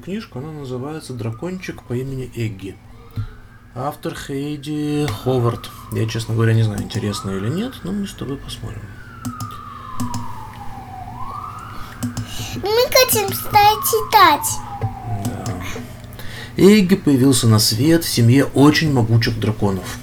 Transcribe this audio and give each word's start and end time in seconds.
книжку. 0.00 0.38
Она 0.38 0.52
называется 0.52 1.12
«Дракончик 1.12 1.82
по 1.82 1.94
имени 1.94 2.30
Эгги». 2.34 2.76
Автор 3.74 4.16
Хейди 4.16 5.06
Ховард. 5.06 5.70
Я, 5.92 6.06
честно 6.08 6.34
говоря, 6.34 6.54
не 6.54 6.64
знаю, 6.64 6.82
интересно 6.82 7.30
или 7.30 7.48
нет, 7.48 7.74
но 7.84 7.92
мы 7.92 8.06
с 8.06 8.12
тобой 8.12 8.36
посмотрим. 8.36 8.82
Мы 12.56 12.86
хотим 12.92 13.32
стать 13.32 13.78
читать. 13.84 14.58
Да. 15.24 15.62
Эгги 16.56 16.96
появился 16.96 17.46
на 17.46 17.60
свет 17.60 18.02
в 18.04 18.08
семье 18.08 18.44
очень 18.44 18.92
могучих 18.92 19.38
драконов. 19.38 19.98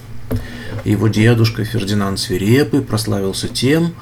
Его 0.86 1.10
дедушка 1.10 1.66
Фердинанд 1.66 2.20
Свирепый 2.20 2.82
прославился 2.82 3.50
тем, 3.50 3.94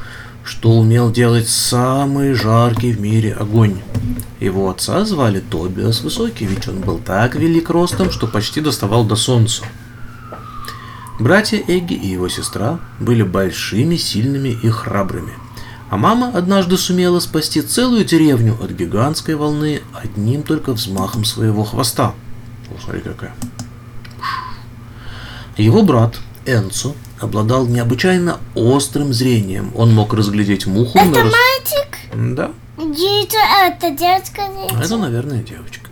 что 0.44 0.78
умел 0.78 1.12
делать 1.12 1.50
самый 1.50 2.34
жаркий 2.34 2.92
в 2.92 3.02
мире 3.02 3.34
огонь. 3.34 3.82
Его 4.40 4.70
отца 4.70 5.06
звали 5.06 5.40
Тобиас 5.40 6.02
Высокий, 6.02 6.46
ведь 6.46 6.68
он 6.68 6.82
был 6.82 7.00
так 7.00 7.36
велик 7.36 7.70
ростом, 7.70 8.12
что 8.12 8.28
почти 8.28 8.62
доставал 8.62 9.06
до 9.06 9.16
солнца. 9.16 9.64
Братья 11.20 11.58
Эгги 11.58 11.94
и 11.94 12.08
его 12.08 12.28
сестра 12.28 12.80
были 13.00 13.24
большими, 13.24 13.96
сильными 13.96 14.50
и 14.50 14.70
храбрыми. 14.70 15.34
А 15.90 15.98
мама 15.98 16.32
однажды 16.34 16.78
сумела 16.78 17.20
спасти 17.20 17.62
целую 17.62 18.04
деревню 18.04 18.58
от 18.62 18.72
гигантской 18.72 19.36
волны 19.36 19.82
одним 19.94 20.44
только 20.44 20.74
взмахом 20.74 21.24
своего 21.24 21.64
хвоста. 21.64 22.14
О, 22.70 22.82
смотри 22.84 23.02
какая. 23.02 23.34
Его 25.58 25.84
брат 25.84 26.20
Энцо 26.46 26.96
обладал 27.20 27.66
необычайно 27.66 28.40
острым 28.56 29.14
зрением. 29.14 29.72
Он 29.76 29.94
мог 29.94 30.14
разглядеть 30.14 30.66
муху 30.66 30.98
Это 30.98 31.10
на 31.10 31.24
мальчик? 31.24 31.98
Да, 32.36 32.52
Дети, 32.78 33.38
это 33.68 33.92
девочка. 33.92 34.42
это, 34.82 34.98
наверное, 34.98 35.42
девочка. 35.44 35.90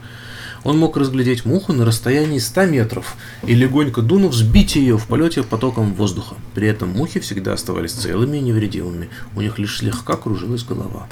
Он 0.63 0.77
мог 0.77 0.95
разглядеть 0.95 1.45
муху 1.45 1.73
на 1.73 1.85
расстоянии 1.85 2.39
100 2.39 2.65
метров 2.65 3.15
и 3.45 3.53
легонько 3.53 4.01
дунув 4.01 4.33
сбить 4.33 4.75
ее 4.75 4.97
в 4.97 5.07
полете 5.07 5.43
потоком 5.43 5.93
воздуха. 5.93 6.35
При 6.55 6.67
этом 6.67 6.89
мухи 6.89 7.19
всегда 7.19 7.53
оставались 7.53 7.91
целыми 7.91 8.37
и 8.37 8.41
невредимыми, 8.41 9.09
у 9.35 9.41
них 9.41 9.59
лишь 9.59 9.77
слегка 9.79 10.15
кружилась 10.15 10.63
голова. 10.63 11.07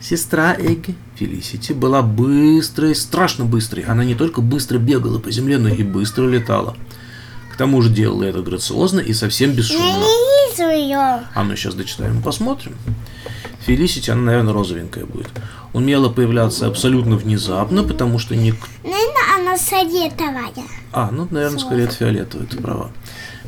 Сестра 0.00 0.54
Эгги, 0.54 0.96
Фелисити, 1.14 1.72
была 1.72 2.02
быстрой, 2.02 2.94
страшно 2.94 3.44
быстрой. 3.44 3.84
Она 3.84 4.04
не 4.04 4.14
только 4.14 4.42
быстро 4.42 4.78
бегала 4.78 5.18
по 5.18 5.30
земле, 5.30 5.56
но 5.58 5.68
и 5.68 5.82
быстро 5.82 6.28
летала. 6.28 6.76
К 7.52 7.56
тому 7.56 7.80
же 7.80 7.90
делала 7.90 8.24
это 8.24 8.42
грациозно 8.42 9.00
и 9.00 9.14
совсем 9.14 9.50
Я 9.50 9.56
бесшумно. 9.56 9.82
не 9.82 10.50
вижу 10.50 10.68
ее. 10.68 11.22
А 11.32 11.44
мы 11.44 11.56
сейчас 11.56 11.74
дочитаем 11.74 12.20
посмотрим. 12.20 12.74
Фелисити, 13.66 14.10
она, 14.10 14.22
наверное, 14.22 14.52
розовенькая 14.52 15.06
будет. 15.06 15.30
Умела 15.72 16.10
появляться 16.10 16.66
абсолютно 16.66 17.16
внезапно, 17.16 17.82
потому 17.82 18.18
что 18.18 18.36
никто... 18.36 18.66
Наверное, 18.82 19.38
она 19.38 19.56
советовая. 19.56 20.52
А, 20.92 21.10
ну, 21.10 21.26
наверное, 21.30 21.58
скорее 21.58 21.84
это 21.84 21.94
фиолетовая, 21.94 22.46
ты 22.46 22.58
права. 22.58 22.90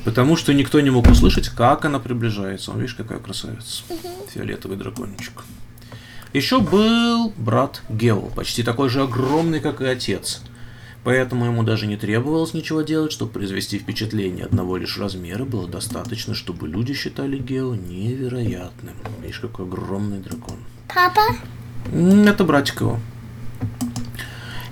Потому 0.04 0.36
что 0.36 0.54
никто 0.54 0.80
не 0.80 0.90
мог 0.90 1.06
услышать, 1.06 1.48
как 1.48 1.84
она 1.84 1.98
приближается. 1.98 2.70
Он, 2.70 2.78
видишь, 2.80 2.94
какая 2.94 3.18
красавица. 3.18 3.82
Фиолетовый 4.32 4.78
дракончик. 4.78 5.44
Еще 6.32 6.60
был 6.60 7.32
брат 7.36 7.82
Гео, 7.88 8.30
почти 8.34 8.62
такой 8.62 8.88
же 8.88 9.02
огромный, 9.02 9.60
как 9.60 9.80
и 9.80 9.86
отец. 9.86 10.42
Поэтому 11.06 11.44
ему 11.44 11.62
даже 11.62 11.86
не 11.86 11.96
требовалось 11.96 12.52
ничего 12.52 12.82
делать, 12.82 13.12
чтобы 13.12 13.30
произвести 13.30 13.78
впечатление. 13.78 14.44
Одного 14.44 14.76
лишь 14.76 14.98
размера 14.98 15.44
было 15.44 15.68
достаточно, 15.68 16.34
чтобы 16.34 16.66
люди 16.66 16.94
считали 16.94 17.38
Гео 17.38 17.76
невероятным. 17.76 18.94
Видишь, 19.22 19.38
какой 19.38 19.66
огромный 19.66 20.18
дракон. 20.18 20.56
Папа? 20.92 21.20
Это 21.92 22.42
братик 22.42 22.80
его. 22.80 22.98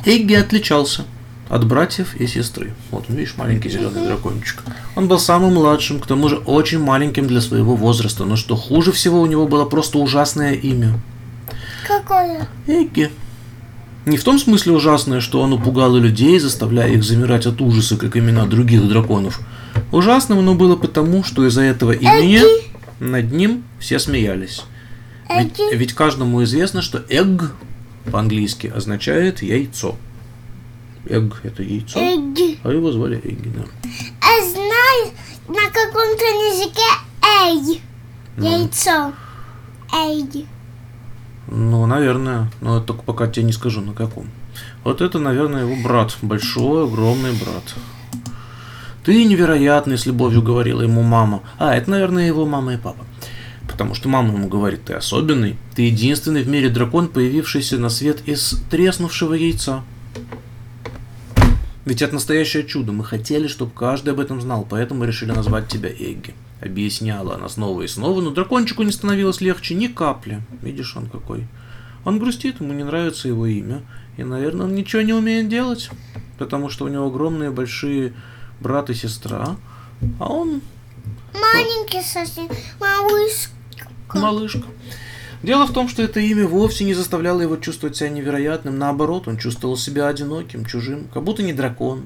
Эгги 0.05 0.35
отличался 0.35 1.05
от 1.49 1.69
братьев 1.69 2.17
и 2.17 2.27
сестры. 2.27 2.75
Вот, 2.91 3.05
он, 3.09 3.15
видишь, 3.15 3.37
маленький 3.37 3.71
зеленый 3.71 4.05
дракончик. 4.05 4.65
Он 4.97 5.07
был 5.07 5.21
самым 5.21 5.55
младшим, 5.55 6.01
к 6.01 6.07
тому 6.09 6.29
же 6.29 6.39
очень 6.39 6.81
маленьким 6.81 7.29
для 7.29 7.41
своего 7.41 7.77
возраста. 7.77 8.25
Но 8.25 8.35
что 8.35 8.57
хуже 8.57 8.91
всего, 8.91 9.21
у 9.21 9.27
него 9.27 9.47
было 9.47 9.67
просто 9.67 9.99
ужасное 9.99 10.55
имя. 10.55 10.99
Какое? 11.87 12.49
Эгги. 12.67 13.13
Не 14.07 14.19
в 14.19 14.25
том 14.25 14.39
смысле 14.39 14.73
ужасное, 14.73 15.21
что 15.21 15.43
оно 15.43 15.59
пугало 15.59 15.97
людей, 15.97 16.39
заставляя 16.39 16.91
их 16.91 17.03
замирать 17.03 17.47
от 17.47 17.61
ужаса, 17.61 17.97
как 17.97 18.17
имена 18.17 18.45
других 18.45 18.87
драконов. 18.87 19.41
Ужасным 19.93 20.41
оно 20.41 20.55
было 20.55 20.77
потому, 20.77 21.25
что 21.25 21.47
из-за 21.47 21.63
этого 21.63 21.93
имени 21.93 22.43
над 23.01 23.33
ним 23.33 23.65
все 23.79 23.99
смеялись. 23.99 24.63
Ведь, 25.31 25.59
ведь 25.73 25.93
каждому 25.95 26.45
известно, 26.45 26.83
что 26.83 26.99
egg 26.99 27.51
по-английски 28.11 28.67
означает 28.75 29.43
яйцо. 29.43 29.97
Egg– 31.07 31.35
это 31.43 31.63
яйцо, 31.63 31.99
Эгги. 31.99 32.59
а 32.63 32.71
его 32.71 32.91
звали 32.93 33.21
Эгги, 33.23 33.51
да. 33.55 33.65
А 34.21 34.43
знаешь, 34.43 35.13
на 35.49 35.71
каком-то 35.71 36.25
языке 36.25 36.81
эй. 37.43 37.83
Яйцо. 38.39 39.13
Эй. 39.95 40.47
Ну, 41.49 41.85
наверное, 41.87 42.51
но 42.61 42.81
только 42.81 43.03
пока 43.03 43.27
тебе 43.27 43.45
не 43.47 43.53
скажу, 43.53 43.81
на 43.81 43.93
каком. 43.93 44.29
Вот 44.83 45.01
это, 45.01 45.19
наверное, 45.19 45.67
его 45.67 45.83
брат, 45.83 46.17
большой, 46.23 46.85
огромный 46.85 47.33
брат. 47.33 47.75
Ты 49.05 49.25
невероятный, 49.25 49.99
с 49.99 50.07
любовью 50.07 50.43
говорила 50.43 50.81
ему 50.81 51.03
мама. 51.03 51.43
А, 51.59 51.75
это, 51.75 51.91
наверное, 51.91 52.27
его 52.27 52.47
мама 52.47 52.75
и 52.75 52.79
папа. 52.79 53.05
Потому 53.69 53.95
что 53.95 54.09
мама 54.09 54.33
ему 54.35 54.49
говорит, 54.49 54.85
ты 54.85 54.95
особенный, 54.95 55.57
ты 55.75 55.83
единственный 55.83 56.43
в 56.43 56.49
мире 56.49 56.71
дракон, 56.71 57.09
появившийся 57.09 57.77
на 57.79 57.91
свет 57.91 58.27
из 58.27 58.63
треснувшего 58.71 59.35
яйца. 59.35 59.83
Ведь 61.85 62.01
это 62.01 62.15
настоящее 62.15 62.65
чудо. 62.65 62.93
Мы 62.93 63.05
хотели, 63.05 63.47
чтобы 63.47 63.73
каждый 63.73 64.15
об 64.15 64.21
этом 64.21 64.41
знал, 64.41 64.67
поэтому 64.69 65.05
решили 65.05 65.33
назвать 65.33 65.69
тебя 65.69 65.91
Эгги. 65.91 66.35
Объясняла 66.61 67.35
она 67.35 67.49
снова 67.49 67.83
и 67.83 67.89
снова, 67.89 68.21
но 68.21 68.31
дракончику 68.31 68.83
не 68.83 68.93
становилось 68.93 69.41
легче 69.41 69.75
ни 69.75 69.87
капли. 69.87 70.41
Видишь, 70.63 70.97
он 70.97 71.09
какой. 71.09 71.47
Он 72.05 72.19
грустит, 72.19 72.61
ему 72.61 72.73
не 72.73 72.85
нравится 72.85 73.29
его 73.29 73.47
имя. 73.47 73.83
И, 74.17 74.25
наверное, 74.25 74.67
он 74.67 74.75
ничего 74.75 75.03
не 75.03 75.13
умеет 75.13 75.49
делать. 75.49 75.91
Потому 76.39 76.69
что 76.69 76.85
у 76.85 76.89
него 76.89 77.07
огромные 77.07 77.51
большие 77.51 78.15
брат 78.61 78.91
и 78.91 78.95
сестра. 78.95 79.57
А 80.19 80.27
он 80.27 80.61
Маленький 81.35 82.03
совсем. 82.03 82.49
Малыш. 82.81 83.51
малышка. 84.15 84.67
Дело 85.43 85.67
в 85.67 85.73
том, 85.73 85.89
что 85.89 86.03
это 86.03 86.21
имя 86.21 86.47
вовсе 86.47 86.85
не 86.85 86.95
заставляло 86.95 87.43
его 87.43 87.57
чувствовать 87.57 87.97
себя 87.97 88.09
невероятным. 88.09 88.79
Наоборот, 88.79 89.29
он 89.29 89.37
чувствовал 89.37 89.77
себя 89.77 90.09
одиноким, 90.09 90.65
чужим, 90.65 91.09
как 91.13 91.23
будто 91.23 91.43
не 91.43 91.53
дракон. 91.53 92.05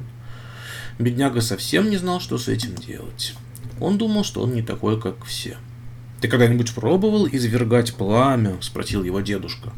Бедняга 0.98 1.40
совсем 1.40 1.90
не 1.90 1.98
знал, 1.98 2.20
что 2.20 2.38
с 2.38 2.48
этим 2.48 2.74
делать. 2.74 3.34
Он 3.80 3.98
думал, 3.98 4.24
что 4.24 4.42
он 4.42 4.54
не 4.54 4.62
такой, 4.62 5.00
как 5.00 5.24
все. 5.24 5.56
«Ты 6.20 6.28
когда-нибудь 6.28 6.74
пробовал 6.74 7.28
извергать 7.28 7.94
пламя?»– 7.94 8.56
спросил 8.60 9.04
его 9.04 9.20
дедушка. 9.20 9.72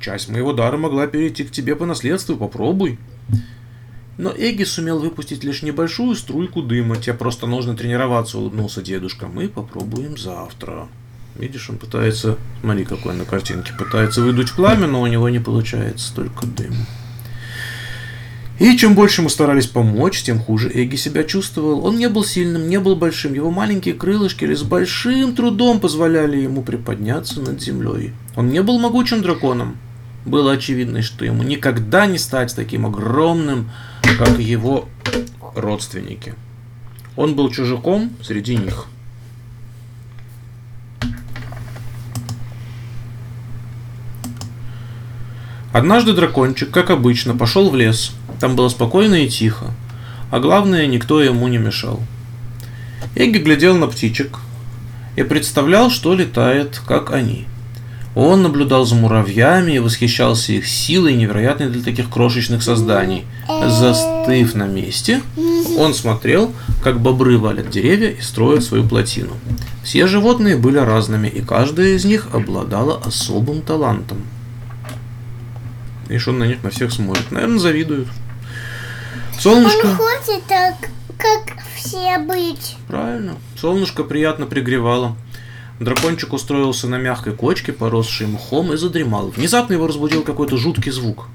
«Часть 0.00 0.28
моего 0.28 0.52
дара 0.52 0.76
могла 0.76 1.06
перейти 1.06 1.44
к 1.44 1.50
тебе 1.50 1.76
по 1.76 1.86
наследству, 1.86 2.36
попробуй». 2.36 2.98
Но 4.18 4.30
Эгги 4.30 4.64
сумел 4.64 4.98
выпустить 4.98 5.42
лишь 5.42 5.62
небольшую 5.62 6.14
струйку 6.16 6.62
дыма. 6.62 6.96
Тебе 6.96 7.14
просто 7.14 7.46
нужно 7.46 7.74
тренироваться, 7.74 8.38
улыбнулся 8.38 8.82
дедушка. 8.82 9.26
Мы 9.26 9.48
попробуем 9.48 10.18
завтра. 10.18 10.88
Видишь, 11.34 11.70
он 11.70 11.78
пытается, 11.78 12.36
смотри, 12.60 12.84
какой 12.84 13.14
на 13.14 13.24
картинке, 13.24 13.72
пытается 13.78 14.20
выдуть 14.20 14.52
пламя, 14.52 14.86
но 14.86 15.00
у 15.00 15.06
него 15.06 15.28
не 15.30 15.38
получается, 15.38 16.14
только 16.14 16.46
дым. 16.46 16.74
И 18.58 18.76
чем 18.76 18.94
больше 18.94 19.22
мы 19.22 19.30
старались 19.30 19.66
помочь, 19.66 20.22
тем 20.22 20.38
хуже 20.38 20.70
Эгги 20.72 20.96
себя 20.96 21.24
чувствовал. 21.24 21.84
Он 21.84 21.96
не 21.96 22.08
был 22.08 22.24
сильным, 22.24 22.68
не 22.68 22.78
был 22.78 22.96
большим. 22.96 23.34
Его 23.34 23.50
маленькие 23.50 23.94
крылышки 23.94 24.44
лишь 24.44 24.60
с 24.60 24.62
большим 24.62 25.34
трудом 25.34 25.80
позволяли 25.80 26.36
ему 26.36 26.62
приподняться 26.62 27.40
над 27.40 27.60
землей. 27.60 28.12
Он 28.36 28.50
не 28.50 28.62
был 28.62 28.78
могучим 28.78 29.22
драконом. 29.22 29.78
Было 30.24 30.52
очевидно, 30.52 31.02
что 31.02 31.24
ему 31.24 31.42
никогда 31.42 32.06
не 32.06 32.18
стать 32.18 32.54
таким 32.54 32.86
огромным, 32.86 33.70
как 34.18 34.38
его 34.38 34.88
родственники. 35.56 36.34
Он 37.16 37.34
был 37.34 37.50
чужаком 37.50 38.12
среди 38.22 38.56
них. 38.56 38.86
Однажды 45.72 46.12
дракончик, 46.12 46.70
как 46.70 46.90
обычно, 46.90 47.34
пошел 47.34 47.70
в 47.70 47.76
лес. 47.76 48.12
Там 48.40 48.56
было 48.56 48.68
спокойно 48.68 49.14
и 49.14 49.28
тихо. 49.28 49.66
А 50.30 50.38
главное, 50.38 50.86
никто 50.86 51.22
ему 51.22 51.48
не 51.48 51.58
мешал. 51.58 52.00
Эгги 53.14 53.38
глядел 53.38 53.76
на 53.76 53.86
птичек 53.86 54.38
и 55.16 55.22
представлял, 55.22 55.90
что 55.90 56.14
летает, 56.14 56.80
как 56.86 57.12
они. 57.12 57.46
Он 58.14 58.42
наблюдал 58.42 58.84
за 58.84 58.94
муравьями 58.94 59.72
и 59.72 59.78
восхищался 59.78 60.52
их 60.52 60.66
силой, 60.66 61.14
невероятной 61.14 61.70
для 61.70 61.82
таких 61.82 62.10
крошечных 62.10 62.62
созданий. 62.62 63.24
Застыв 63.66 64.54
на 64.54 64.66
месте, 64.66 65.22
он 65.78 65.94
смотрел, 65.94 66.52
как 66.82 67.00
бобры 67.00 67.38
валят 67.38 67.70
деревья 67.70 68.10
и 68.10 68.20
строят 68.20 68.64
свою 68.64 68.84
плотину. 68.84 69.32
Все 69.82 70.06
животные 70.06 70.56
были 70.56 70.76
разными, 70.76 71.28
и 71.28 71.40
каждая 71.40 71.96
из 71.96 72.04
них 72.04 72.28
обладала 72.34 73.00
особым 73.02 73.62
талантом. 73.62 74.18
Видишь, 76.12 76.28
он 76.28 76.38
на 76.40 76.44
них 76.44 76.62
на 76.62 76.68
всех 76.68 76.92
смотрит. 76.92 77.30
Наверное, 77.30 77.58
завидуют. 77.58 78.06
Он 79.32 79.40
Солнышко. 79.40 79.96
хочет 79.96 80.44
так, 80.46 80.74
как 81.16 81.56
все 81.74 82.18
быть. 82.18 82.76
Правильно. 82.86 83.36
Солнышко 83.58 84.04
приятно 84.04 84.44
пригревало. 84.44 85.16
Дракончик 85.80 86.34
устроился 86.34 86.86
на 86.86 86.98
мягкой 86.98 87.32
кочке, 87.32 87.72
поросшей 87.72 88.26
мхом, 88.26 88.74
и 88.74 88.76
задремал. 88.76 89.28
Внезапно 89.28 89.72
его 89.72 89.86
разбудил 89.86 90.22
какой-то 90.22 90.58
жуткий 90.58 90.92
звук. 90.92 91.28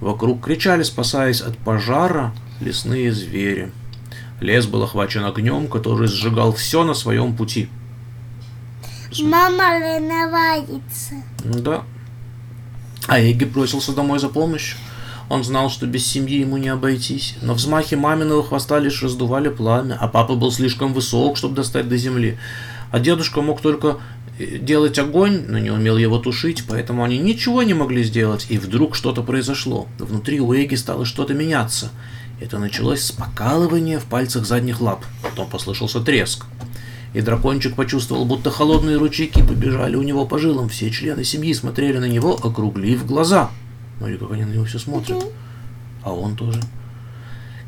Вокруг 0.00 0.44
кричали, 0.44 0.84
спасаясь 0.84 1.40
от 1.40 1.58
пожара, 1.58 2.32
лесные 2.60 3.10
звери. 3.10 3.72
Лес 4.40 4.66
был 4.66 4.84
охвачен 4.84 5.24
огнем, 5.24 5.66
который 5.66 6.06
сжигал 6.06 6.52
все 6.52 6.84
на 6.84 6.94
своем 6.94 7.36
пути. 7.36 7.68
Мама 9.20 9.80
рановается. 9.80 11.14
Да. 11.42 11.82
А 13.06 13.20
Эгги 13.20 13.44
бросился 13.44 13.92
домой 13.92 14.18
за 14.18 14.28
помощью. 14.28 14.78
Он 15.28 15.42
знал, 15.42 15.70
что 15.70 15.86
без 15.86 16.06
семьи 16.06 16.40
ему 16.40 16.56
не 16.56 16.68
обойтись, 16.68 17.34
но 17.42 17.54
взмахи 17.54 17.96
маминого 17.96 18.44
хвоста 18.44 18.78
лишь 18.78 19.02
раздували 19.02 19.48
пламя, 19.48 19.96
а 20.00 20.06
папа 20.06 20.36
был 20.36 20.52
слишком 20.52 20.92
высок, 20.92 21.36
чтобы 21.36 21.56
достать 21.56 21.88
до 21.88 21.96
земли. 21.96 22.38
А 22.92 23.00
дедушка 23.00 23.42
мог 23.42 23.60
только 23.60 23.98
э, 24.38 24.58
делать 24.58 24.98
огонь, 25.00 25.44
но 25.48 25.58
не 25.58 25.70
умел 25.70 25.96
его 25.96 26.18
тушить, 26.18 26.64
поэтому 26.68 27.02
они 27.02 27.18
ничего 27.18 27.64
не 27.64 27.74
могли 27.74 28.04
сделать, 28.04 28.46
и 28.50 28.58
вдруг 28.58 28.94
что-то 28.94 29.22
произошло. 29.22 29.88
Внутри 29.98 30.40
у 30.40 30.54
Эгги 30.54 30.76
стало 30.76 31.04
что-то 31.04 31.34
меняться. 31.34 31.90
Это 32.40 32.58
началось 32.58 33.02
с 33.02 33.10
покалывания 33.10 33.98
в 33.98 34.04
пальцах 34.04 34.46
задних 34.46 34.80
лап. 34.80 35.04
Потом 35.22 35.48
послышался 35.48 36.00
треск. 36.00 36.44
И 37.16 37.22
дракончик 37.22 37.74
почувствовал, 37.74 38.26
будто 38.26 38.50
холодные 38.50 38.98
ручейки 38.98 39.40
побежали 39.40 39.96
у 39.96 40.02
него 40.02 40.26
по 40.26 40.38
жилам. 40.38 40.68
Все 40.68 40.90
члены 40.90 41.24
семьи 41.24 41.54
смотрели 41.54 41.96
на 41.96 42.04
него, 42.04 42.34
округлив 42.34 43.06
глаза. 43.06 43.48
Смотри, 43.96 44.18
как 44.18 44.32
они 44.32 44.44
на 44.44 44.52
него 44.52 44.66
все 44.66 44.78
смотрят. 44.78 45.24
А 46.02 46.12
он 46.12 46.36
тоже. 46.36 46.60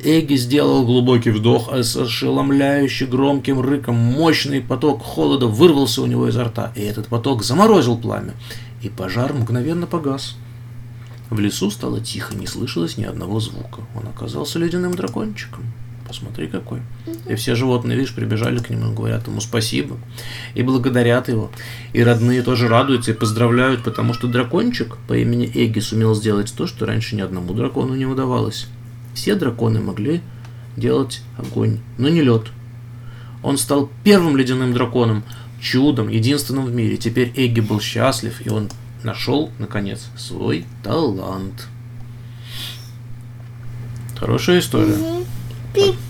Эгги 0.00 0.34
сделал 0.34 0.84
глубокий 0.84 1.30
вдох, 1.30 1.70
а 1.72 1.82
с 1.82 1.96
ошеломляюще 1.96 3.06
громким 3.06 3.62
рыком 3.62 3.94
мощный 3.94 4.60
поток 4.60 5.02
холода 5.02 5.46
вырвался 5.46 6.02
у 6.02 6.06
него 6.06 6.28
изо 6.28 6.44
рта, 6.44 6.70
и 6.76 6.82
этот 6.82 7.06
поток 7.06 7.42
заморозил 7.42 7.96
пламя, 7.96 8.34
и 8.82 8.90
пожар 8.90 9.32
мгновенно 9.32 9.86
погас. 9.86 10.36
В 11.30 11.40
лесу 11.40 11.70
стало 11.70 12.02
тихо, 12.02 12.36
не 12.36 12.46
слышалось 12.46 12.98
ни 12.98 13.04
одного 13.04 13.40
звука. 13.40 13.80
Он 13.94 14.08
оказался 14.08 14.58
ледяным 14.58 14.94
дракончиком. 14.94 15.64
Посмотри 16.08 16.48
какой. 16.48 16.80
И 17.28 17.34
все 17.34 17.54
животные, 17.54 17.96
видишь, 17.96 18.14
прибежали 18.14 18.58
к 18.58 18.70
нему 18.70 18.92
и 18.92 18.94
говорят 18.94 19.26
ему 19.26 19.42
спасибо. 19.42 19.98
И 20.54 20.62
благодарят 20.62 21.28
его. 21.28 21.50
И 21.92 22.02
родные 22.02 22.42
тоже 22.42 22.66
радуются 22.66 23.10
и 23.10 23.14
поздравляют, 23.14 23.84
потому 23.84 24.14
что 24.14 24.26
дракончик 24.26 24.96
по 25.06 25.16
имени 25.16 25.50
Эгги 25.54 25.80
сумел 25.80 26.14
сделать 26.14 26.54
то, 26.56 26.66
что 26.66 26.86
раньше 26.86 27.14
ни 27.14 27.20
одному 27.20 27.52
дракону 27.52 27.94
не 27.94 28.06
удавалось. 28.06 28.68
Все 29.12 29.34
драконы 29.34 29.80
могли 29.80 30.22
делать 30.78 31.20
огонь, 31.36 31.80
но 31.98 32.08
не 32.08 32.22
лед. 32.22 32.46
Он 33.42 33.58
стал 33.58 33.90
первым 34.02 34.36
ледяным 34.36 34.72
драконом, 34.72 35.24
чудом, 35.60 36.08
единственным 36.08 36.64
в 36.64 36.74
мире. 36.74 36.96
Теперь 36.96 37.32
Эгги 37.36 37.60
был 37.60 37.80
счастлив, 37.80 38.44
и 38.44 38.48
он 38.48 38.70
нашел, 39.02 39.50
наконец, 39.58 40.08
свой 40.16 40.64
талант. 40.82 41.68
Хорошая 44.16 44.60
история. 44.60 45.17
Beep. 45.78 46.07